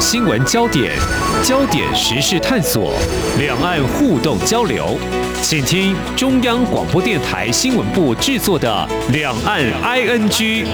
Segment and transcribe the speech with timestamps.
[0.00, 0.96] 新闻焦点，
[1.44, 2.94] 焦点时事探索，
[3.38, 4.96] 两岸互动交流，
[5.42, 10.64] 请听中央广播电台新闻部制作的《两岸 ING》。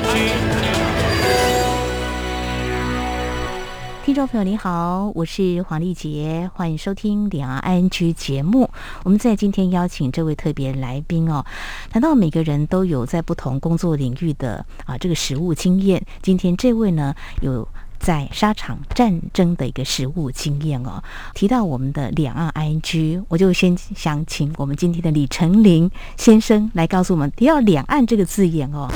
[4.05, 8.71] 听众朋友你好，我是黄丽杰，欢迎收听《两岸 ING》节目。
[9.03, 11.45] 我们在今天邀请这位特别来宾哦，
[11.91, 16.07] 谈到每个人都有在不同工作领域的啊这个实务经验。
[16.23, 17.67] 今天这位呢有
[17.99, 21.03] 在沙场战争的一个实务经验哦。
[21.35, 28.89] 提到我们的两岸 ING，我就先想请我们今天的李成林先生来告诉我们，提到两岸这个字眼哦，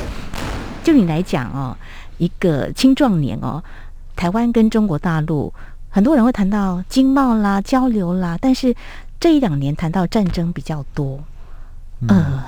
[0.82, 1.76] 就你来讲哦，
[2.18, 3.62] 一个青壮年哦。
[4.16, 5.52] 台湾跟中国大陆，
[5.88, 8.74] 很多人会谈到经贸啦、交流啦，但是
[9.18, 11.18] 这一两年谈到战争比较多。
[12.00, 12.44] 嗯、呃，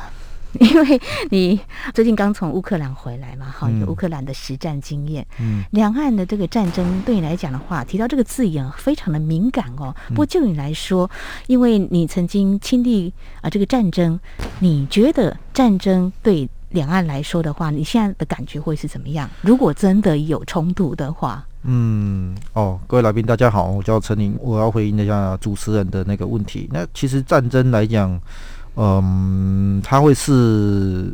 [0.61, 1.59] 因为你
[1.95, 5.27] 最近刚从乌克兰回来嘛，哈，有乌克兰的实战经验。
[5.41, 9.95] 嗯，两岸的这个战争对你来讲的话，提到这个字眼非常的敏感哦。
[10.09, 11.11] 不过就你来说，
[11.47, 14.21] 因为你曾经亲历啊这个战争，
[14.61, 19.29] 你觉得战争对两岸来说的话，你现在的感觉会是怎么样？
[19.41, 21.45] 如果真的有冲突的话？
[21.65, 26.69] 嗯，哦，各位来宾，大家好，我叫陈宁，我要回应一下主持人的那个问题。
[26.73, 28.21] 那其实战争来讲，
[28.77, 31.13] 嗯，它会是。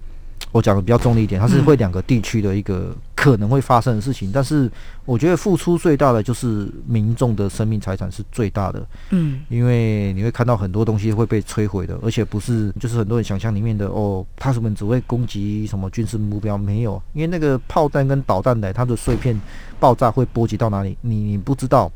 [0.51, 4.69] 我讲的比较中立一点，它是会两个地区的一个可能会发生的事情，嗯、但是
[5.05, 19.39] 我觉得付出最大的就是民众的生命财产是最大的，嗯，因为你会看到很多东西会被摧毁的，而且不是就是很多人想象里面的哦，他什么只会攻击什么军事目标，没有，因为那个炮弹跟导弹来，它的碎片
[19.79, 21.93] 爆炸会波及到哪里，你你不知道，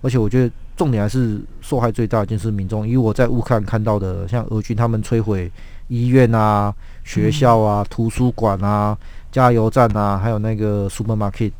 [0.00, 0.50] 而且我觉得
[0.82, 5.48] 重点还是受害最大的就是民众，因为我在乌克兰看到的，像俄军他们摧毁
[5.86, 6.74] 医院啊。
[7.04, 8.96] 学校啊，图书馆啊，
[9.32, 11.50] 加油站啊，还有那个 supermarket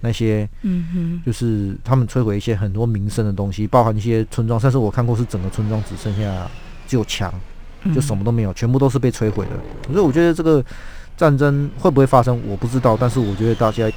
[0.00, 4.58] 那些，嗯哼，就是他们摧毁一些很多民生的东西，包含一些村庄。
[4.60, 6.50] 但是我看过是整个村庄只剩下
[6.88, 7.32] 只有墙，
[7.94, 9.52] 就什么都没有，全部都是被摧毁的。
[9.92, 10.64] 所以我觉得这个
[11.16, 12.96] 战争会不会发生，我不知道。
[13.00, 13.88] 但是我觉得大家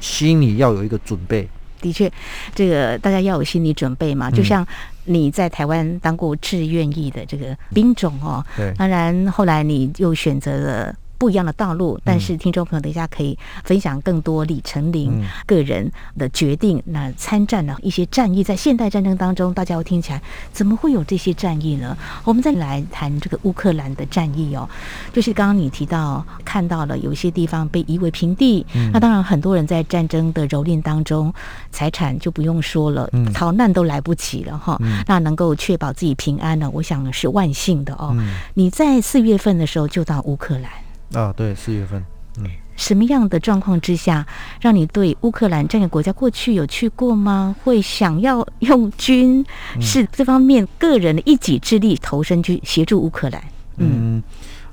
[0.00, 1.46] 心里要有一个准备。
[1.80, 2.10] 的确，
[2.54, 4.30] 这个大家要有心理准备嘛。
[4.30, 4.66] 就像
[5.04, 10.94] 你在台湾当过志愿役的这个兵种哦，对，当然后来你又选择了。
[11.20, 16.82] 不一样的道路，但是听众朋友等一下可以分享更多李成林个人的决定。
[16.86, 21.94] 那参战的一些战役，在现代战争当中，大家会听起来怎么会有这些战役呢？
[22.24, 24.66] 我们再来谈这个乌克兰的战役哦，
[25.12, 31.30] 就是刚刚你提到看到了有一些地方被夷为平地，那当然很多人在战争的蹂躏当中，
[31.70, 34.80] 财产就不用说了，逃难都来不及了哈。
[35.06, 38.16] 那能够确保自己平安呢，我想是万幸的哦。
[38.54, 40.70] 你在四月份的时候就到乌克兰。
[41.12, 42.04] 啊，对，四月份，
[42.38, 44.26] 嗯，什么样的状况之下，
[44.60, 47.54] 让你对乌克兰这样的国家过去有去过吗？
[47.64, 49.44] 会想要用军
[49.80, 53.42] 事这方面个人的一己之力投身去协助乌克兰？
[53.78, 54.22] 嗯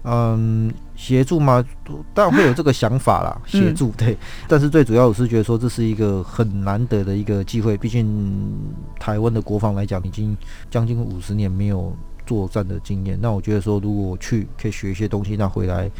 [0.03, 1.65] 嗯，协助吗？
[2.13, 4.15] 当然会有这个想法啦，协助对。
[4.47, 8.55] 但是最主要我是觉得说，这是一个很难得的一个机会，毕竟
[8.99, 10.37] 台湾的国防来讲，已经
[10.69, 11.93] 将近五十年没有
[12.25, 13.17] 作战的经验。
[13.19, 15.91] 那我觉得说，如果我去可以学一些东西，那回来。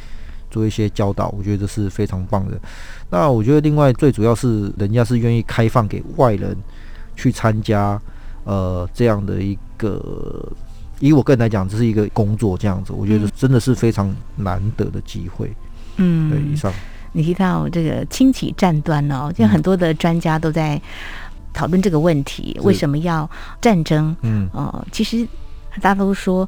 [0.50, 2.60] 做一些教导，我觉得这是非常棒的。
[3.10, 6.56] 那我觉得另外最主要是，人家是愿意开放给外人
[7.16, 8.00] 去参加，
[8.44, 10.52] 呃，这样的一个，
[11.00, 12.94] 以我个人来讲，这是一个工作这样子。
[12.94, 15.56] 我觉得真的是非常难得的机会。
[15.98, 16.74] 嗯，对，以上
[17.12, 20.82] 你提到这个清起战端哦，就很多的专家都在
[21.54, 23.30] 讨论这个问题，嗯、为什么要
[23.62, 24.16] 战争？
[24.22, 25.26] 嗯，哦、呃，其实
[25.82, 26.48] 大家都说。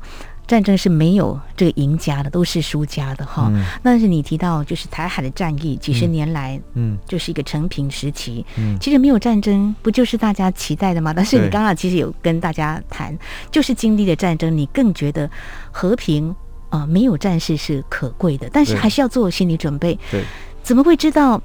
[0.50, 3.52] 战争是没有这个赢家的，都是输家的哈。
[3.54, 8.44] 嗯、但是你提到就是台海的战役，几十年来，嗯，就是一个成平时期。
[8.58, 11.14] 嗯，其实没有战争，不就是大家期待的吗？
[11.16, 13.16] 但是你刚刚其实有跟大家谈，
[13.52, 15.30] 就是经历了战争，你更觉得
[15.72, 16.32] 和平
[16.70, 18.50] 啊、呃，没有战事是可贵的。
[18.52, 20.00] 但是还是要做心理准备。
[20.10, 20.24] 对，
[20.64, 21.40] 怎么会知道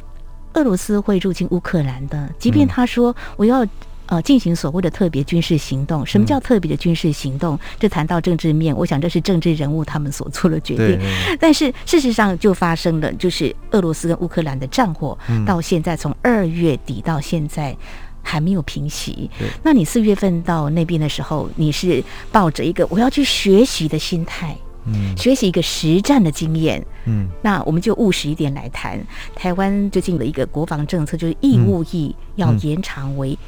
[0.54, 2.30] 俄罗斯会入侵乌克兰的？
[2.39, 3.66] 即便他说我要。
[4.06, 7.59] 呃，进行所谓的特别军事行动，什么叫特别的军事行动？
[7.80, 10.98] 这谈到政治面，我想这是政治人物他们所做的决定。
[11.41, 15.16] 但是事实上就发生了，就是俄罗斯跟乌克兰的战火
[15.47, 17.74] 到现在从二月底到现在
[18.22, 19.30] 还没有平息。
[19.62, 24.54] 那你四月份到那边的时候，你是抱着一个我要去学习的心态，
[24.84, 29.03] 嗯，学习一个实战的经验，嗯，那我们就务实一点来谈。
[29.34, 33.39] 台湾最近的一个国防政策就是义务役要延长为。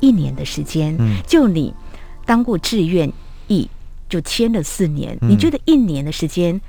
[0.00, 0.96] 一年的时间，
[1.26, 1.72] 就你
[2.24, 3.10] 当过志愿
[3.48, 3.68] 役，
[4.08, 5.16] 就签了四年。
[5.20, 6.60] 你觉得一年的时间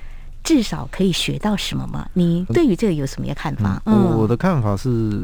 [0.44, 2.07] 至少可以学到什么吗？
[2.13, 3.81] 你对于这个有什么样看法？
[3.86, 5.24] 嗯，我的看法是，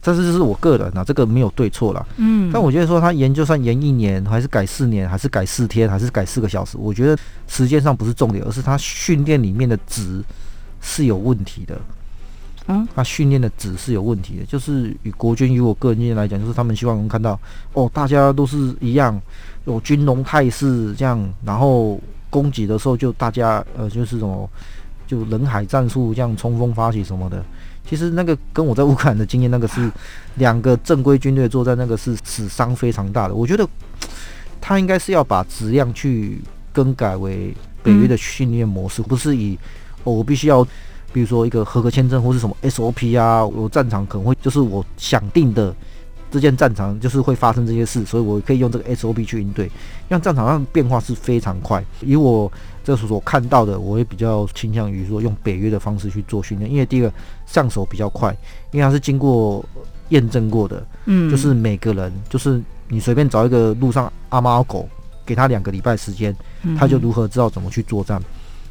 [0.00, 2.04] 但是这是我个人啊，这个没有对错啦。
[2.16, 7.16] 嗯，但我觉得说他延就算延一年，还是改四年，还是改四天，还是改四个小时，我觉得
[7.46, 10.22] 时间上不是重点，而是他训练里面的值
[10.80, 11.80] 是有问题的。
[12.68, 17.38] 嗯，他训练的质是有问题的，就是以国军与我个人经验来讲，就是他们希望能看到
[17.74, 19.20] 哦，大家都是一样，
[19.66, 24.50] 有军容态势这样，然后攻击的时候就大家呃就是什么
[25.06, 27.40] 就人海战术这样冲锋发起什么的。
[27.88, 29.88] 其实那个跟我在乌克兰的经验，那个是
[30.34, 33.34] 两个正规军队作战，那个是死伤非常大的。
[33.36, 33.64] 我觉得
[34.60, 36.40] 他应该是要把质量去
[36.72, 37.54] 更改为
[37.84, 39.56] 北约的训练模式，不是以
[40.02, 40.66] 哦我必须要。
[41.16, 45.74] 比如说一个合格签证或是什么 SOP 啊，我战场可能会就是我想定的
[46.30, 49.64] 这件战场就是会发生这些事，所以我可以用这个 SOP 去应对。
[49.64, 52.52] 因为战场上变化是非常快，以我
[52.84, 57.10] 这所看到的，我会比较倾向于说用北约的方式去做训练，因为第一个
[57.46, 58.36] 上手比较快，
[58.70, 59.64] 因为它是经过
[60.10, 64.86] 验证过的，嗯，就是每个人就是你随便找一个路上阿猫阿狗，
[65.24, 66.36] 给他两个礼拜时间，
[66.78, 68.22] 他就如何知道怎么去作战。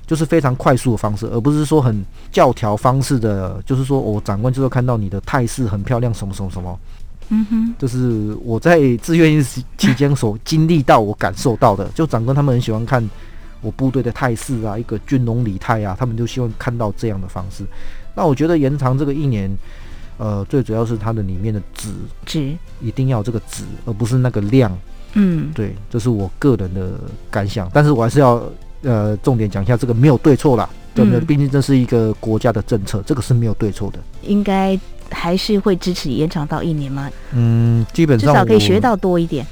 [0.06, 3.62] 就是非常快速的方式，而不是说很教条方式的。
[3.66, 6.80] 就是说我长官就是看到你的态势很漂亮，什么什么什么。
[7.30, 9.42] 嗯哼，就是我在志愿役
[9.78, 13.04] 期间所经历到、我感受到的，就长官他们很喜欢看
[13.62, 17.66] 我部队的态势啊，一个军容礼态啊，他们就希望看到这样的方式。
[18.14, 19.50] 那我觉得延长这个一年，
[20.20, 21.90] 呃，最主要是它的里面的质
[22.28, 24.72] 质一定要这个质，而不是那个量。
[25.14, 26.92] 嗯，对，这是我个人的
[27.32, 28.44] 感想，但是我还是要。
[28.86, 31.20] 呃，重点讲一下，这个没有对错啦，对不对？
[31.20, 34.00] 毕竟这是一个国家的政策，这个是没有对错的。
[34.22, 34.80] 应该
[35.10, 37.10] 还是会支持延长到一年吗？
[37.34, 39.46] 嗯，基本上至少可以学到多一点。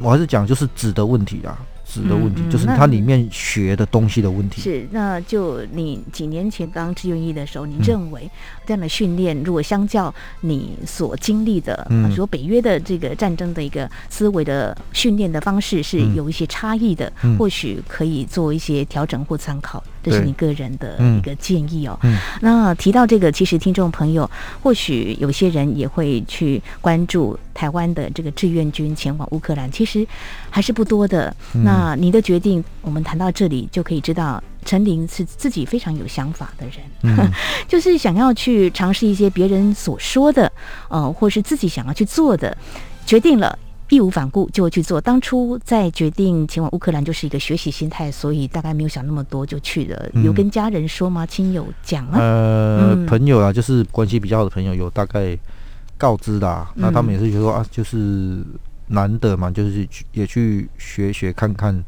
[0.00, 1.58] 我还是讲就是纸的问题啦。
[2.00, 4.62] 的问题、就是它里面学的东西的问题。
[4.62, 8.30] 是，那就你几年前当志愿役的时候，你认为
[8.64, 19.82] 这样的训练，如果相较你所经历的，嗯，说北约的这个战争的一个思维的训练的方式是有一些差异的，嗯、或许可以做一些调整或参考。
[20.02, 21.98] 这是你个人的一个建议哦。
[22.02, 24.28] 嗯，那提到这个，其实听众朋友
[24.62, 30.06] 或许有些人也会去关注台湾的这个志愿军前往乌克兰，其实
[30.50, 31.34] 还是不多的。
[31.52, 37.30] 那你的决定，我们谈到这里就可以知道，陈琳是自己非常有想法的人，嗯、
[37.68, 40.50] 就是想要去尝试一些别人所说的，
[40.88, 42.56] 呃，或是自己想要去做的，
[43.06, 43.58] 决定了。
[43.92, 44.98] 义无反顾就去做。
[44.98, 50.08] 当初在决定前往乌克兰，就是一个学习心态，所以大概没有想那么多就去了。
[50.14, 51.26] 嗯、有跟家人说吗？
[51.26, 52.18] 亲友讲吗？
[52.18, 55.38] 呃，嗯、朋友啊，就是关系比较好的朋友，有大概
[55.98, 56.72] 告知的、啊。
[56.74, 58.42] 那他们也是觉得说啊，就是
[58.86, 61.84] 难得嘛，就是去也去学学看看，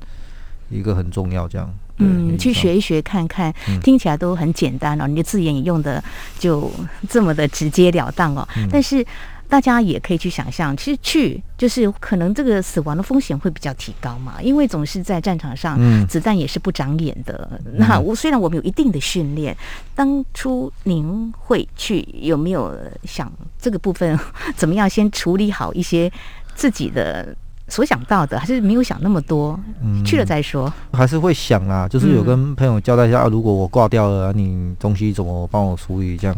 [0.69, 1.73] 一个很重要这样。
[1.97, 5.07] 嗯，去学一学看看，嗯、听起来都很简单哦。
[5.07, 6.05] 你的字眼也用的
[6.39, 6.71] 就
[7.09, 9.03] 这么的直截了当哦，嗯、但是。
[9.49, 17.49] 大家也可以去想象，其实去就是可能这个死亡的风险会比较提高嘛，因为总是在战场上，子弹也是不长眼的。
[17.65, 19.57] 嗯、那我虽然我们有一定的训练，
[19.95, 24.19] 当初您会去有没有想这个部分
[24.57, 26.11] 怎么样先处理好一些
[26.55, 27.35] 自己的
[27.69, 30.73] 所想到的，还是没有想那么多，嗯、去了再说？
[30.93, 36.37] 还是会想啊，就是有跟朋友交代一下，嗯、啊，如果我挂掉了，你东西怎么帮我处理这样。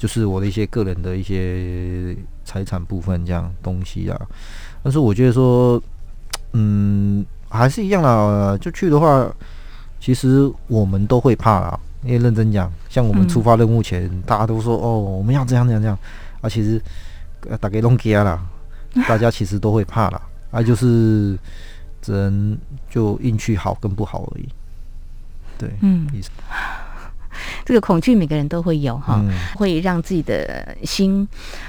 [0.00, 4.18] 就是我的一些个人的一些财产部分这样东西啊，
[4.82, 5.78] 但是我觉得说，
[6.54, 8.56] 嗯，还是一样啦。
[8.58, 9.30] 就去的话，
[10.00, 11.78] 其实我们都会怕啦。
[12.02, 15.98] 因为认真讲，像我们出发任务前，嗯、大家都说哦，我们要这样这样这样
[16.40, 16.48] 啊。
[16.48, 16.80] 其实
[17.60, 18.40] 大家拢惊啦，
[19.06, 20.22] 大家其实都会怕啦。
[20.50, 21.38] 啊，就是
[22.00, 22.56] 只能
[22.88, 24.48] 就运气好跟不好而已。
[25.58, 26.30] 对，嗯，意思。
[27.64, 31.26] 这个恐惧每个人都会有哈，嗯、会让自己的心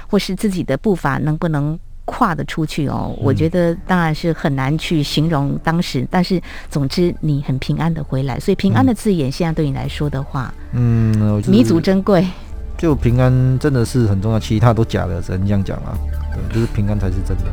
[0.08, 3.14] 或是自己的步伐能不能跨得出去哦？
[3.16, 12.26] 嗯、我觉得当然是很难去形容当时，但是总之你很平安的回来，所以平安的字眼现在对你来说的话，嗯，弥足珍贵。
[12.76, 15.96] 就平安真的是很重要，其他都假的，只能这样讲啊。
[16.34, 17.44] 对，就是平安才是真的。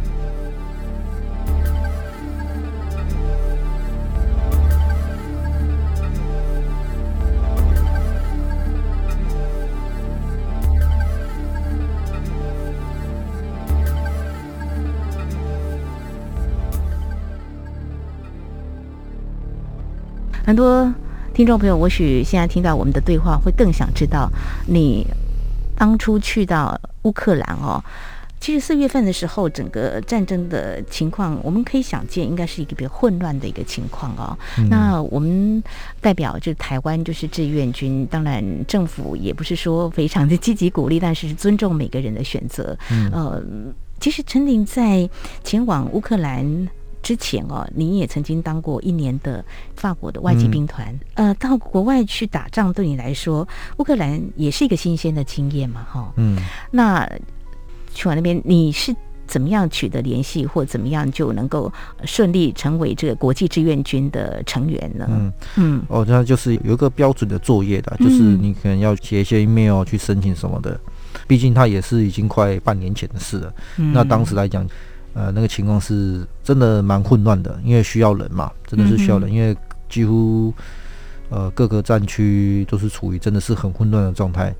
[20.50, 20.91] 很多
[21.32, 24.27] 听众朋友，或许现在听到我们的对话，会更想知道
[24.65, 25.06] 你
[25.77, 27.79] 当初去到乌克兰哦，
[28.39, 34.36] 其实四月份的时候，整个战争的情况，我们可以想见，应该是一个比较混乱的一个情况哦。
[34.58, 35.63] 嗯、那我们
[36.01, 42.75] 代表就台湾就是志愿军，当然政府也不是说非常的积极鼓励，但是尊重每个人的选择。
[42.89, 43.44] 嗯、呃，
[44.00, 45.08] 其实陈林在
[45.44, 46.68] 前往乌克兰
[47.01, 49.44] 之前哦，你也曾经当过一年的
[49.75, 50.88] 法国的外籍兵团。
[51.15, 55.86] 嗯、呃，到国外去打仗，对你来说，乌克兰也是一个新鲜的经验嘛？
[55.89, 56.38] 哈，嗯，
[56.72, 57.10] 那。
[57.91, 61.74] 去往那边，你是怎么样取得联系，或怎么样就能够
[62.06, 65.08] 顺利成为这个国际志愿军的成员呢？
[65.10, 70.79] 嗯嗯，哦，那就是有一个标准的作业的，就是你可能要写一些 email 去申请什么的。
[71.27, 73.53] 毕竟它也是已经快半年前的事了。
[73.77, 74.65] 嗯、那当时来讲，
[75.13, 79.56] 呃，那个情况是真的蛮混乱的，因为需要人嘛，真的是需要人，嗯、因为
[79.89, 80.54] 几乎
[81.30, 84.54] 呃各个战区都是处于真的是很混乱的状态。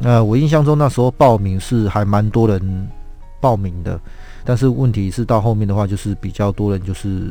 [0.00, 2.88] 呃，我印象中那时候报名是还蛮多人
[3.40, 3.98] 报名的，
[4.44, 7.30] 但是问题是到后面的话，就是比较多人就是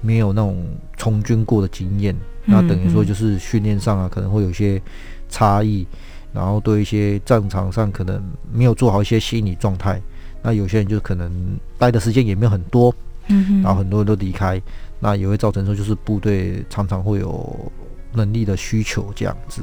[0.00, 0.64] 没有那种
[0.96, 2.14] 从军过的经验，
[2.44, 4.80] 那等于说就是训练上啊可能会有一些
[5.28, 5.86] 差异，
[6.32, 10.00] 然后对一些战场上可能没有做好一些心理状态，
[10.42, 11.30] 那有些人就可能
[11.78, 12.94] 待的时间也没有很多，
[13.28, 14.60] 嗯然后很多人都离开，
[15.00, 17.72] 那也会造成说就是部队常常会有
[18.12, 19.62] 能力的需求这样子。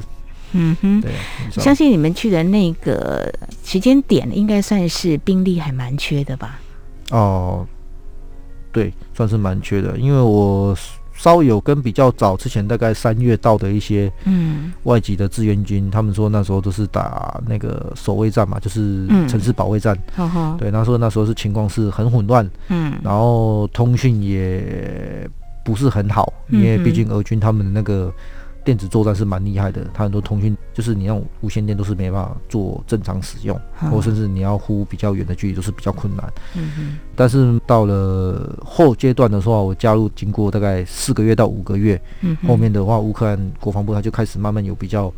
[0.52, 1.12] 嗯哼，对，
[1.52, 3.32] 相信你们去的那个
[3.62, 6.60] 时间点，应该算是兵力还蛮缺的吧？
[7.10, 7.64] 哦，
[8.72, 10.76] 对，算是蛮缺的，因为我
[11.20, 19.94] 稍有跟比较早之前，大概三月到的一些嗯外籍的志愿军，嗯、他们说那时候都是打那个守卫战嘛，就是城市保卫战。
[20.16, 25.28] 嗯、对，那时候那时候是情况是很混乱，嗯，然后通讯也
[25.62, 28.10] 不是很好，因为毕竟俄军他们的那个。
[28.70, 36.32] 电子作战是蛮厉害的，它很多通讯就是你用无线电都是没办法做正常使用，嗯、或甚至你要呼比较远的距离都是比较困难。
[36.54, 36.98] 嗯哼。
[37.16, 45.12] 但是到了后阶段的时候，我加入经过大概四个月到五个月，嗯，后面的话，乌克兰国防部它就开始慢慢有比较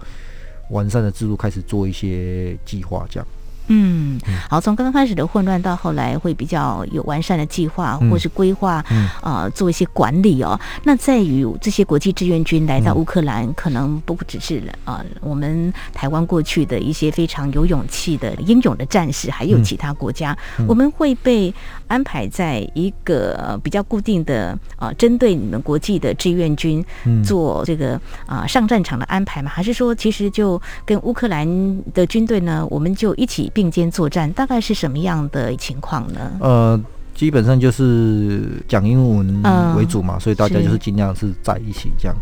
[0.70, 3.26] 完善的制度，开始做一些计划这样。
[3.72, 9.08] 嗯，好，从刚刚开始的混乱到后来会比较有完善的计划或是规划，啊、嗯。
[9.22, 10.58] 呃，做一些管理哦。
[10.84, 21.52] 那在于这些国际志愿军来到乌克兰，嗯、可能不只是啊、呃，我们台湾过去的一些非常有勇气的英勇的战士，还有其他国家，嗯、我们会被
[21.86, 26.84] 安排在一个比较固定的啊、呃，针对你们国际的志愿军
[27.24, 27.94] 做这个
[28.26, 29.50] 啊、呃、上战场的安排吗？
[29.54, 31.46] 还是说，其实就跟乌克兰
[31.94, 36.32] 的军队呢，我们就一起并肩作战，大概是什么样的情况呢？
[36.40, 36.80] 呃，
[37.14, 39.42] 基本上就是讲英文
[39.76, 42.16] 为主嘛，呃、所以大家就是尽量是在一起这样。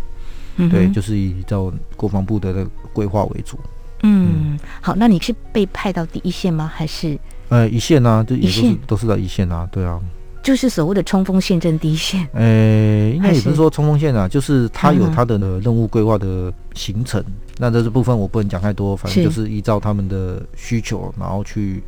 [0.56, 3.58] 嗯、对，就是以照国防部的规划为主。
[4.02, 6.70] 嗯，嗯好，那你是被派到第一线吗？
[6.72, 7.18] 还是？
[7.48, 10.00] 呃，一线啊，就也都是线都是在一线啊，对啊。
[10.42, 12.26] 就是所谓的冲锋陷阵第一线。
[12.32, 17.22] 呃，应该也不是说冲锋线啊，是就是他有他的任务规划的行程。
[17.68, 21.82] 嗯那这部分我不能讲太多，反正就是依照他们的需求，然后去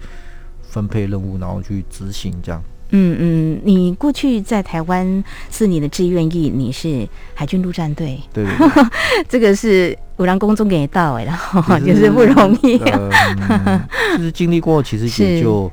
[0.60, 2.62] 分配任务，然后去执行这样。
[2.90, 8.20] 嗯嗯，你过去在台湾是你的志愿役，你是海军陆战队。
[8.34, 8.84] 对，对，对，
[9.26, 12.76] 这个是五郎公中给你到哎，然后就是不容易。
[12.76, 13.80] 嗯，
[14.18, 15.72] 就是经历过，其实也 就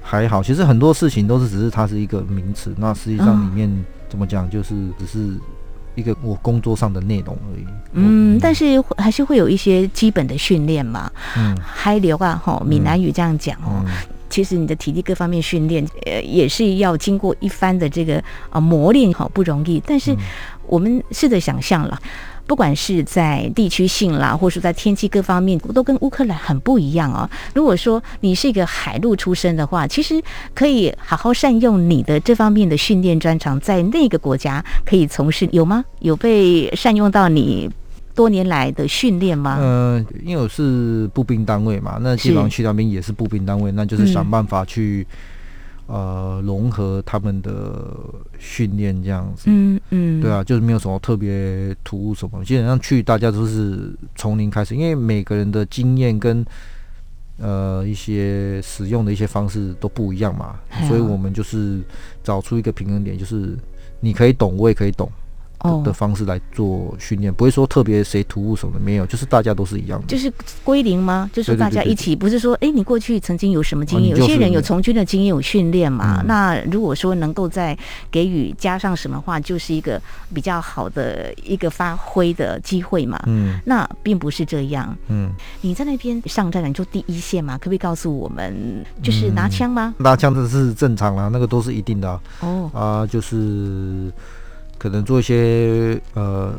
[0.00, 0.40] 还好。
[0.40, 3.74] 其实很多事情都是只是它是一个名词，那实际上里面、哦、
[4.08, 5.34] 怎么讲，就是只是。
[5.94, 7.64] 一个我工作上的内容而已。
[7.92, 11.10] 嗯，但是还是会有一些基本的训练嘛。
[11.36, 13.82] 嗯，嗨流啊，吼，闽南语这样讲哦。
[13.86, 13.92] 嗯、
[14.28, 19.80] 其实你的体力各方面训练，呃，也是要经过一番的这个啊磨练，好不容易。
[19.86, 20.14] 但是
[20.66, 21.98] 我们试着想象了。
[22.46, 27.28] 不管是在地区性啦，或者说在天气各方面，都跟乌克兰很不一样哦。
[27.54, 30.22] 如果说你是一个海陆出身的话，其实
[30.54, 35.84] 可以好好善用你的这方面的训练专长，在那个国家可以从事，有吗？
[36.00, 37.70] 有被善用到你
[38.14, 39.56] 多年来的训练吗？
[39.60, 39.64] 嗯、
[39.96, 45.06] 呃，因为我是步兵单位嘛，那基本上去那边也是步兵单位，那就是想办法去。
[45.86, 47.94] 呃，融合他们的
[48.38, 56.44] 训练这样子，嗯嗯，对啊，就是没有什么特别突兀什么，基本上去大家都是从零开始，因为每个人的经验跟
[57.38, 61.80] 呃一些使用的一些方式都不一样嘛，所以我们就是
[62.22, 63.54] 找出一个平衡点，就是
[64.00, 65.12] 你可以懂，我也可以懂，哦
[65.82, 70.06] 的方式来做训练，不会说特别谁突兀什么的，没有，就是大家都是一样的。
[70.06, 71.30] 就是归零吗？
[71.32, 74.16] 就是大家一起，不是说哎，你过去曾经有什么经验？
[74.16, 76.20] 有些人有从军的经验，有训练嘛。
[76.20, 77.76] 嗯、那如果说能够再
[78.10, 80.00] 给予加上什么话，就是一个
[80.34, 83.18] 比较好的一个发挥的机会嘛。
[83.26, 84.94] 嗯，那并不是这样。
[85.08, 85.30] 嗯，
[85.62, 87.56] 你在那边上战场，你就第一线嘛？
[87.56, 89.94] 可不可以告诉我们，就是拿枪吗？
[89.98, 92.20] 拿枪这是正常啦，那个都是一定的、啊。
[92.40, 94.12] 哦，啊，就是。
[94.84, 96.52] 可能做一些呃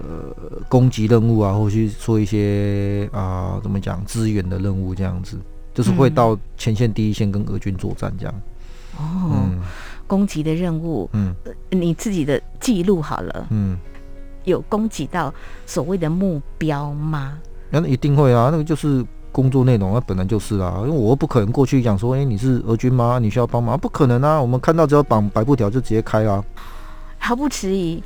[0.67, 5.37] 攻击任务啊，或去做一些啊、呃、怎么讲支援的任务，这样子
[5.75, 8.33] 就是会到前线第一线跟俄军作战这样。
[8.97, 9.61] 哦，嗯、
[10.07, 11.35] 攻击的任务，嗯，
[11.69, 13.77] 你自己的记录好了，嗯，
[14.45, 15.31] 有攻击到
[15.67, 17.37] 所谓的目标吗？
[17.69, 23.19] 那、啊、一定会啊，那个就是工作内容，那本来就是啦、啊，因为我不可能过去讲说，哎、欸，你是俄军吗？
[23.21, 23.77] 你需要帮忙？
[23.79, 26.43] 不可能啊，我们看到只要绑白布条就直接开啊，
[27.19, 28.01] 毫不迟疑。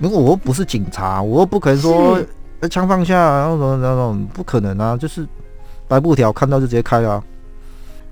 [0.00, 2.18] 如果我又不是警察，我又不可能说
[2.70, 4.96] 枪放下，然后什么那种不可能啊！
[4.96, 5.26] 就是
[5.86, 7.22] 白布条看到就直接开啊，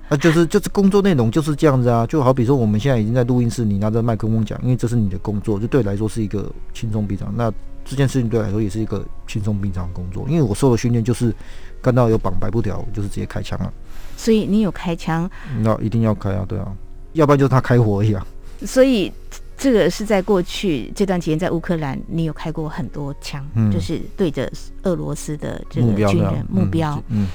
[0.07, 2.05] 那就是就是工作内容就是这样子啊。
[2.05, 7.33] 就好比说我们现在已经在录音室，你拿着麦克风讲，因为这是你的工作，就对来说是一个轻松平常。
[7.35, 7.51] 那
[7.83, 11.33] 这件事情对来说也是一个轻松平常的工作，因为我受的训练就是
[11.81, 13.73] 看到有绑白布条，就是直接开枪啊。
[14.15, 15.27] 所以你有开枪？
[15.61, 16.71] 那一定要开啊，对啊，
[17.13, 18.23] 要不然就是他开火而已啊。
[18.63, 19.11] 所以。
[19.59, 24.49] 这个是在过去这段期间，在乌克兰，你有开过很多枪，嗯、就是对着
[24.83, 27.27] 俄罗斯的这个军人目标，嗯，嗯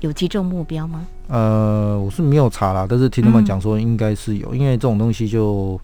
[0.00, 1.06] 有击中目标吗？
[1.28, 5.78] 呃，我是没有查啦，但是听他们讲说应该是有，嗯、因为这种东西就，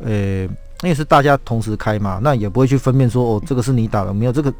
[0.00, 0.44] 呃，
[0.82, 4.52] 那也是大家同时开嘛，那也不会去分辨说哦，这个是你打的，没有这个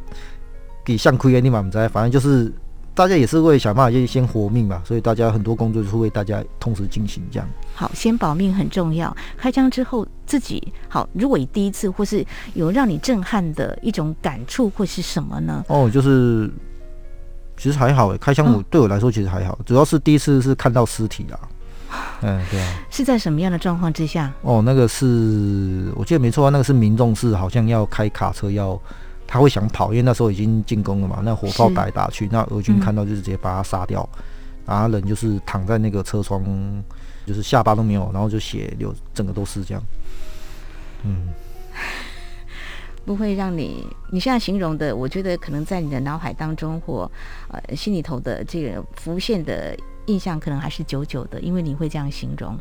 [0.84, 2.52] 给像亏啊，你满不在，反正就是。
[2.96, 7.46] 大家也是为想办法先活命嘛，所以大家很多工作就是为大家同时进行这样。
[7.74, 9.14] 好，先保命很重要。
[9.36, 12.24] 开枪之后自己好，如果你第一次或是
[12.54, 15.62] 有让你震撼的一种感触会是什么呢？
[15.68, 16.50] 哦，就是
[17.58, 21.38] 其实还好诶，开枪我对我来说其实还好，哦、主要是第一次是看到尸体啦。
[22.22, 22.78] 嗯，对啊。
[22.90, 24.32] 是在什么样的状况之下？
[24.40, 28.80] 哦，那个是我记得没错啊，那个是民众是好像要开卡车要。
[29.26, 31.20] 他会想跑，因为那时候已经进攻了嘛。
[31.24, 34.22] 那火炮打来打去，那俄军看到就是直接把他杀掉，嗯、
[34.66, 36.44] 然后人就是躺在那个车窗，
[37.26, 39.82] 就是下巴都没有，然后就血流，整个都是这样。
[41.04, 41.28] 嗯，
[43.04, 47.10] 不会让你你现在形容的，我觉得可能在你的脑海当中或
[47.48, 49.76] 呃心里头的这个浮现的。
[50.06, 52.56] 印象可能还是久久的，因为你会这样形容。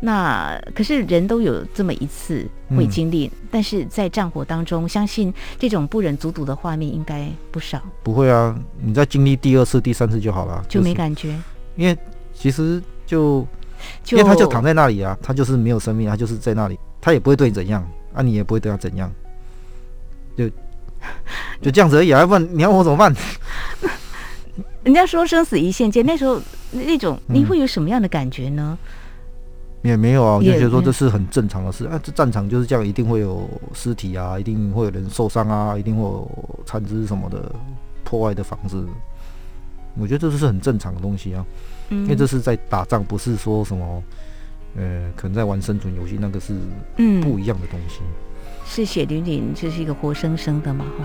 [0.00, 7.80] 那可是人都有这么一次会经历，嗯、但是在战火当中，相信这种不忍卒睹的画面应该不少。
[8.02, 11.28] 不会啊，你再经历第二次、第三次就好了，就没感觉。
[11.28, 11.42] 就是、
[11.76, 11.98] 因为
[12.34, 13.46] 其实就，
[14.02, 19.12] 就因为他就躺在那里啊，他就是没有生命，他就是在那里，他也不会对你怎样，啊，你也不会对他怎样，
[20.36, 20.48] 就
[21.60, 23.14] 就这样子而已啊，要不然你要我怎么办？
[24.84, 26.40] 人家说生死一线间，那时候
[26.72, 28.78] 那种你会有什么样的感觉呢？
[29.82, 31.98] 嗯、也没有啊，我就觉得说这是很正常的事啊。
[32.02, 36.30] 这战场就是这样，一定会有尸体啊，一定会有人受伤啊，一定会有
[36.64, 37.54] 残肢什么的
[38.04, 38.84] 破坏的房子。
[39.98, 41.44] 我觉得这是很正常的东西啊，
[41.90, 44.02] 嗯、因为这是在打仗，不是说什么
[44.76, 46.52] 呃，可能在玩生存游戏，那个是
[47.22, 48.00] 不一样的东西。
[48.02, 48.12] 嗯、
[48.66, 51.04] 是血淋淋，这是一个活生生的嘛，哈。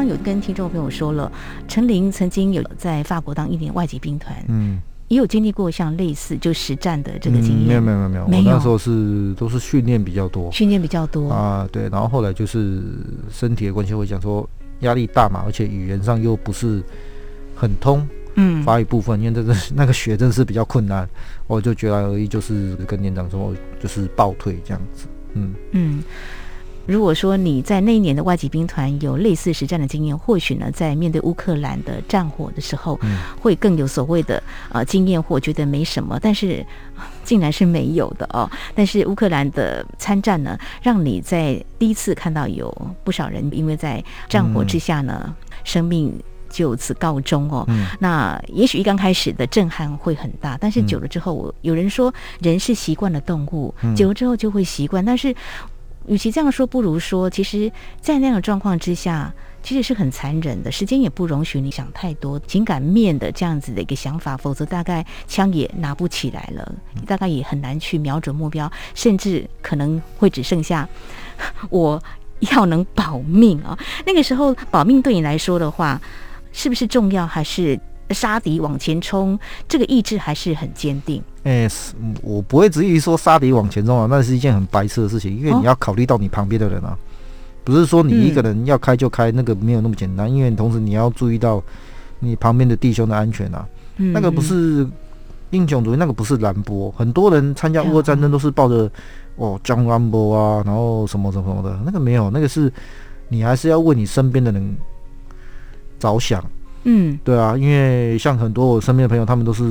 [0.00, 1.30] 刚刚有跟听众朋友说了，
[1.68, 7.68] 陈琳曾经有在法国当一年外籍兵团，嗯，也有经历过像类似就实战的这个经验。
[7.68, 11.82] 没有没有没有没有，我那时候是都是训练比较多，训练比较多啊，对。
[11.90, 12.80] 然后后来就是
[13.30, 16.82] 身体的关系，会讲说压力大嘛，而且语言上又不是
[17.54, 21.06] 很通，嗯，法语部分，因为这个那个学真是比较困难，
[21.46, 26.02] 我就觉得而已，就是跟年长说，就是报退这样子，嗯嗯。
[26.86, 32.98] 如果说你在那一年的外籍兵团有类似实战的经验，或许呢，在面对乌克兰的战火的时候，
[33.40, 36.64] 会更有所谓的呃经验，或觉得没什么，但是
[37.22, 38.50] 竟然是没有的哦。
[38.74, 46.12] 但是乌克兰的参战呢，让你在第一次看到有不少人因为在战火之下呢，生命
[46.48, 47.64] 就此告终哦。
[47.68, 55.04] 嗯、那也许一刚开始的震撼会很大，但是久了之后，我、嗯、有人说人是习惯了动物，嗯、久了之后就会习惯。
[55.04, 55.32] 但是，
[56.10, 57.70] 与其这样说，不如说，其实，
[58.00, 60.70] 在那样的状况之下，其实是很残忍的。
[60.72, 66.74] 时间也不容许你想太多情感面的这样子的一个想法，否则大概枪也拿不起来了，
[67.06, 70.88] 大概也很难去瞄准目标，甚至可能会只剩下
[71.70, 72.02] 我。
[72.54, 73.78] 要能保命啊！
[74.06, 76.00] 那个时候保命对你来说的话，
[76.54, 77.26] 是不是重要？
[77.26, 77.78] 还是
[78.12, 79.38] 杀敌往前冲？
[79.68, 81.22] 这个意志还是很坚定。
[81.44, 81.70] 哎、欸，
[82.22, 86.98] 我不会执意说杀敌往前冲啊，那是一件很白痴的事情，因为你要考虑到你旁边的人啊，哦、
[87.64, 90.26] 不是说你一个人要开就开，那个没有那么简单。
[90.26, 91.62] 嗯、因为同时你要注意到
[92.18, 94.86] 你旁边的弟兄的安全啊，嗯、那个不是
[95.50, 96.90] 英雄主义，那个不是蓝波。
[96.92, 98.90] 很多人参加乌俄战争都是抱着。
[99.36, 102.70] 哦，江安波啊，然后什么什么什么的，那个没有，那个是
[103.30, 104.76] 你还是要为你身边的人
[105.98, 106.44] 着想，
[106.84, 109.62] 嗯，对啊，因为像很多我身边的朋友，他们都是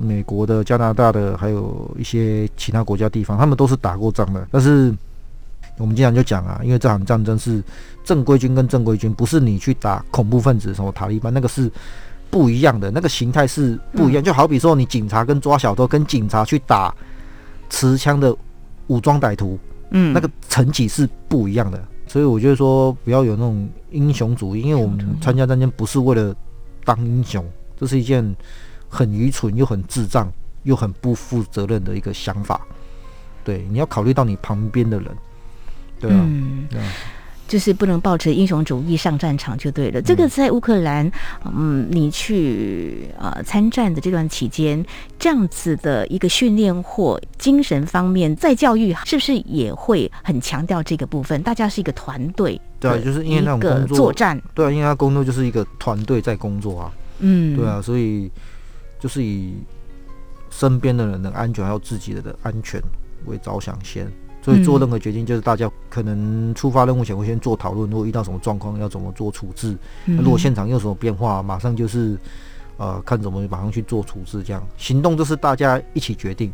[0.00, 4.46] 美国的、加拿大的，还有一些其他国家地方，他们都是打过仗的。
[4.50, 4.94] 但是
[5.78, 7.62] 我们经常就讲啊，因为这场战争是
[8.04, 11.70] 正规军跟正规军，不是你去打恐怖分子什么塔利班，那个是
[12.30, 14.22] 不一样的，那个形态是不一样。
[14.22, 16.94] 嗯、就好比说，你警察跟抓小偷，跟警察去打
[17.68, 18.34] 持枪的。
[18.88, 19.58] 武装歹徒，
[19.92, 26.34] 嗯，那个层级是不一样的，所以我觉得说不要有那种英雄主义，因为我们参加战争不是为了
[26.84, 27.44] 当英雄，
[27.76, 28.34] 这是一件
[28.88, 32.60] 很愚蠢又很智障又很不负责任的一个想法。
[33.42, 35.08] 对，你要考虑到你旁边的人，
[36.00, 36.66] 对啊，嗯。
[36.70, 36.92] 对啊
[37.46, 40.00] 就是不能抱持英雄主义上战场就对了。
[40.00, 41.10] 这个在乌克兰，
[41.44, 44.84] 嗯，你去呃参战的这段期间，
[45.18, 51.42] 这样子的一个训练或精神方面，在教育是不是也会很强调这个部分？
[51.42, 58.30] 大家是一个团队，对啊，就是因为那种工作战，对啊，因为他工作就是一个团队在工作啊，嗯，对啊，所以
[58.98, 59.52] 就是以
[60.50, 62.80] 身边的人的安全还有自己的的安全
[63.26, 64.10] 为着想先。
[64.44, 69.74] 所以做任何决定，就是大家可能出发任务前会先做讨论，如果遇到什么状况要怎么做处置。
[70.04, 72.18] 那如果现场有什么变化，马上就是
[72.76, 74.42] 呃看怎么马上去做处置。
[74.42, 76.52] 这样行动就是大家一起决定，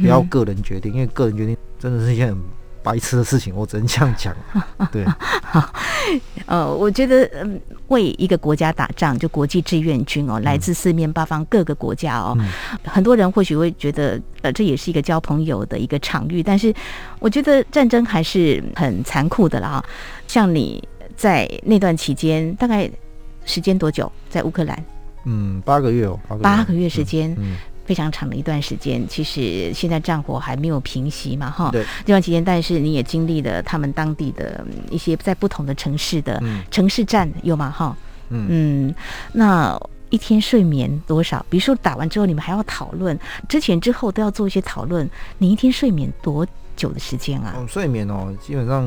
[0.00, 2.38] 不要个人决定，因为个人决定真的是一件很
[2.86, 4.32] 白痴的事情，我只能这样讲。
[4.92, 5.04] 对，
[5.42, 5.74] 好，
[6.46, 12.46] 呃，我觉得嗯，为一个国家打仗，就国际志愿军哦，来自四面八方各个国家哦，嗯、
[12.84, 16.72] 很多人或许会觉得呃，这也是一个交朋友的一个场域，但是
[17.18, 19.84] 我觉得战争还是很残酷的了啊。
[20.28, 20.80] 像你
[21.16, 22.88] 在那段期间，大概
[23.44, 24.84] 时间多久在乌克兰？
[25.24, 27.32] 嗯，八个月哦，八个月，八个月时间。
[27.32, 31.70] 嗯嗯非常长的一段时间，其实现在战火还没有平息嘛，哈。
[31.70, 31.84] 对。
[32.04, 37.70] 这段期间，但是你也经历了他们当地的一些在不同的城市的城市战，有吗？
[37.70, 37.96] 哈。
[38.30, 38.46] 嗯。
[38.50, 38.94] 嗯。
[39.32, 41.44] 那一天睡眠多少？
[41.48, 43.18] 比如说打完之后，你们还要讨论，
[43.48, 45.08] 之前之后都要做一些讨论。
[45.38, 46.46] 你一天睡眠多
[46.76, 47.54] 久的时间啊？
[47.56, 48.84] 嗯，睡眠哦，基本上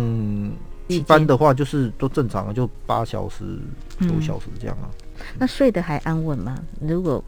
[0.87, 3.43] 一般的话就是都正常，就八小时、
[4.01, 4.87] 九小时这样啊。
[4.91, 5.08] 嗯。
[5.37, 6.55] 那睡得还安稳吗？
[6.79, 7.23] 如果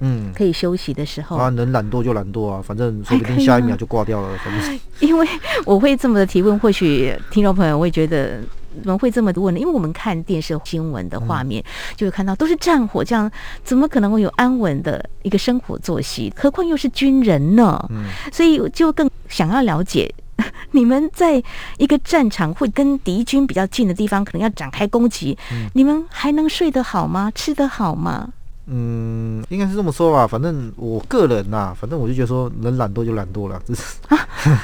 [0.00, 4.28] 嗯，可以休息的时候啊，能懒惰就懒惰啊，反正说不定下一秒就挂掉了。
[4.44, 5.26] 反正因为
[5.64, 8.40] 我会这么的提问，或许听众朋友会觉得
[8.82, 9.60] 怎么会这么问呢？
[9.60, 13.30] 因为我们看电视新闻的画面，嗯、就会看到都是战火，这样
[13.62, 16.30] 怎么可能会有安稳的一个生活作息？
[16.36, 17.82] 何况又是军人呢？
[17.90, 20.12] 嗯，所以就更想要了解，
[20.72, 21.42] 你们在
[21.78, 27.30] 一个战场会跟敌军比较近的地方，可能要展开攻击，嗯、你们还能睡得好吗？
[27.34, 28.28] 吃得好吗？
[28.66, 30.26] 嗯，应该是这么说吧。
[30.26, 33.60] 反正我个人呐、啊，反正我就觉得说，能懒惰就懒惰了。
[33.66, 34.16] 这是、啊、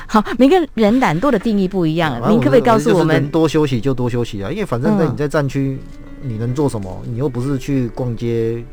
[0.08, 2.14] 好，每个人懒惰的定义不一样。
[2.30, 4.50] 您可不可以告诉我们，能多休息就多休息啊？
[4.50, 5.78] 因为反正在你在战区，
[6.22, 7.00] 你能做什么？
[7.04, 8.64] 你又不是去逛街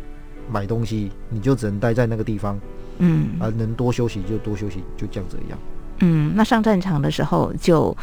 [0.49, 2.57] 买东西，你就只能待在那个地方。
[2.99, 5.59] 嗯，啊，能多休息就多休息，就这样子一样。
[5.99, 7.95] 嗯，那上战场的时候就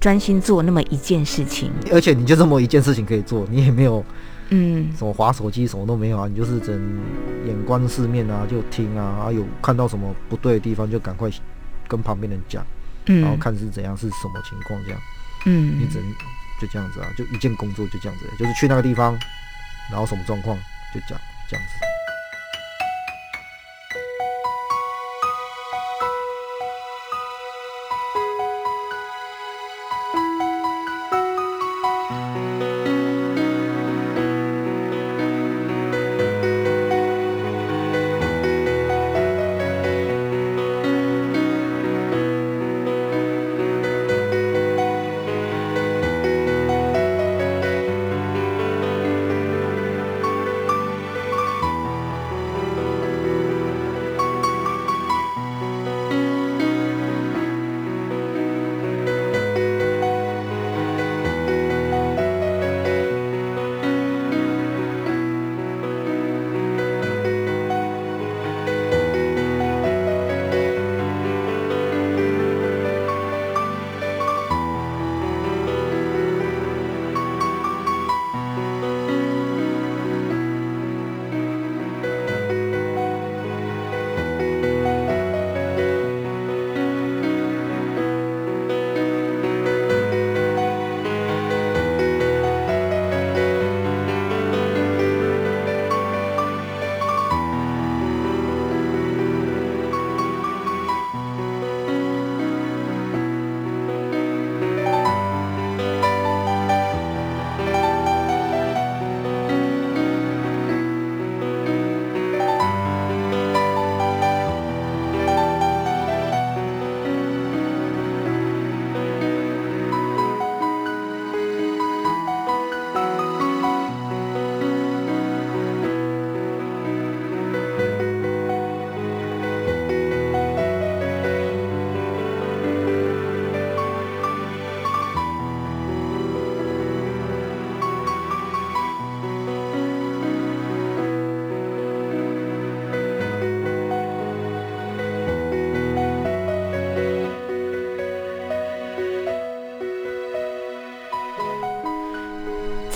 [0.00, 4.04] 专心做那么一件事情，而且你就这么一件事情可以做，你也没有。
[4.50, 7.00] 嗯，什么划手机什么都没有啊，你就是只能
[7.46, 11.30] 眼观四面啊，就听啊，啊有看到什么不对的地方就赶快
[11.88, 12.64] 跟旁边人讲，
[13.06, 15.00] 嗯，然后看是怎样是什么情况这样，
[15.46, 16.06] 嗯，你只能
[16.60, 19.18] 就这样子啊，就一件工作就这样子，就是去那个地方，
[19.90, 20.54] 然后什么状况
[20.94, 21.18] 就讲
[21.48, 21.93] 这样子。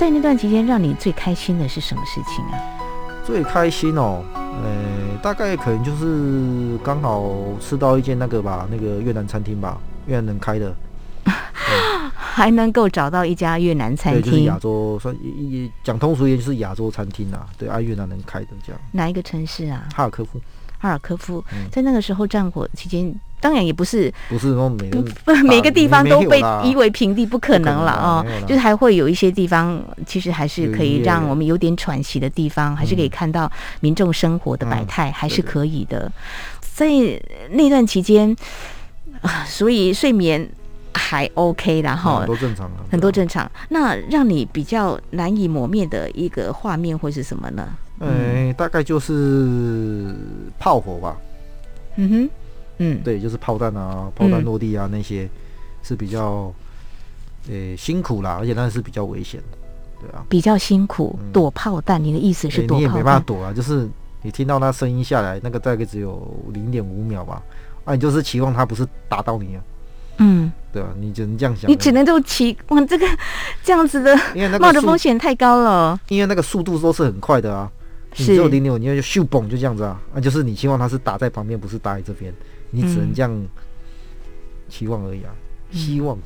[0.08, 2.56] 在那段期间，让你最开心的是什么事情啊？
[3.26, 10.74] 最开心哦，呃，大概可能就是刚好吃到一间那个吧，那个越南餐厅吧，越南人开的，
[12.16, 18.80] 还能够找到一家越南餐厅，对，就是亚洲算也讲通俗一点就是亚洲餐厅啊，对，啊，越南人开的这样。
[18.92, 19.86] 哪一个城市啊？
[19.94, 20.40] 哈尔科夫。
[20.78, 25.04] 哈尔科夫，在那个时候战火期间，当然也不是不是说每个
[25.44, 28.24] 每个地方都被夷为平地，不可能了哦。
[28.46, 36.10] 就是还会有一些地方，其实还是可以让我们有点喘息的地方，还是可以看到民众生活的百态，还是可以的。
[36.60, 36.86] 在
[37.50, 38.34] 那段期间
[39.20, 40.48] 啊， 所以睡眠
[40.94, 43.50] 还 OK，然后很多正常，很多正常。
[43.70, 47.68] 那让你比较难以磨灭的一个画面会是什么呢？
[48.00, 50.14] 嗯，大概就是
[50.58, 51.16] 炮火吧。
[51.96, 52.30] 嗯哼，
[52.78, 55.28] 嗯，对，就是炮弹啊，炮弹落地啊，那些
[55.82, 56.52] 是比较，
[57.48, 59.58] 呃、欸，辛苦啦，而且那是比较危险的，
[60.00, 62.02] 对啊，比较辛苦，躲炮弹。
[62.02, 62.82] 你的意思是躲炮弹？
[62.82, 63.88] 欸、你也没办法躲啊，就是
[64.22, 67.42] 你听到那声音下来，那个大概只有零点五秒吧，
[67.84, 69.62] 啊，你就是期望它不是打到你啊。
[70.20, 73.06] 嗯，对啊，你只能这样想，你只能就期望这个
[73.62, 77.70] 这样子的，因为那个冒着风险太高了，因为那个速度都是很快的啊。
[78.18, 82.34] 你只有零点五，你就咻嘣就这样子啊，那就是你希望它是打在旁边，不是打在这边，
[82.70, 83.46] 你只能这样
[84.68, 85.30] 期望而已啊，
[85.70, 86.18] 嗯、希望，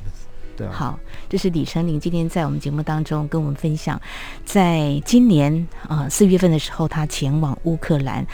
[0.57, 0.73] 对啊。
[0.73, 4.01] 好，这是李成林今天在我们节目当中跟我们分享，
[4.43, 8.25] 在今年啊四月份的时候，他前往乌克兰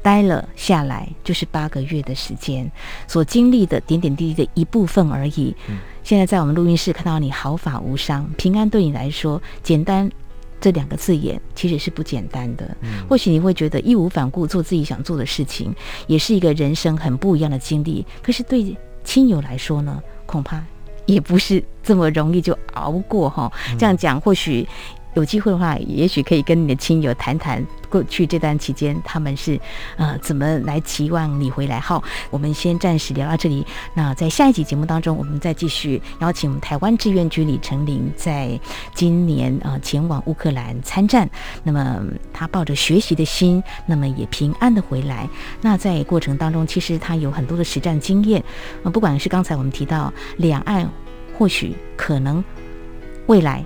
[0.00, 2.70] 待了下来，就是八个月的时间，
[3.08, 5.54] 所经历的点点滴滴的一部分而已。
[5.68, 10.08] 嗯、现在在我们录音室看到你毫发无伤，平安对你来说简单。
[10.60, 12.76] 这两个字眼其实是不简单的。
[12.82, 15.74] 嗯、或许你会觉得义无反顾做自己想做的事情，
[16.06, 18.04] 也是一个人生很不一样的经历。
[18.22, 20.62] 可是对亲友来说呢，恐怕
[21.06, 23.50] 也不是这么容易就熬过哈。
[23.78, 24.66] 这样讲，或许。
[25.14, 29.58] 有机会的话，也许可以跟你的亲友谈谈过去这段期间他们是
[29.96, 31.80] 呃怎么来期望你回来。
[31.80, 33.66] 好，我们先暂时聊到这里。
[33.94, 38.58] 那在下一集节目当中，我们再继续邀请我们台湾志愿军李成林，在
[38.94, 41.28] 今年呃前往乌克兰参战。
[41.64, 42.00] 那么
[42.32, 45.28] 他抱着学习的心，那么也平安的回来。
[45.60, 48.42] 那在过程当中，其实他有很多的实战经验。
[48.84, 50.88] 呃，不管是刚才我们提到两岸，
[51.36, 52.44] 或许可能
[53.26, 53.64] 未来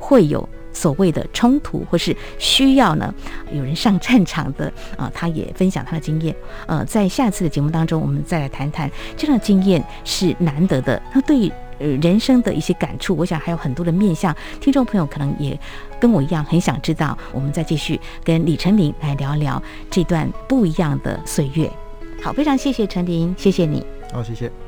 [0.00, 0.48] 会有。
[0.78, 3.12] 所谓的冲突或是需要呢，
[3.50, 6.32] 有人上战场的啊、他也分享他的经验。
[6.68, 11.02] 呃，在下次的节目当中，我们再来谈谈这样的经验是难得的。
[11.12, 15.58] 那对于呃人生的一些感触，我想还有很多的面向，听众朋友可能也
[15.98, 17.18] 跟我一样很想知道。
[17.32, 19.60] 我们再继续跟李成林来聊聊
[19.90, 21.68] 这段不一样的岁月。
[22.22, 23.84] 好，非常谢谢陈林，谢谢你。
[24.12, 24.67] 好，谢谢。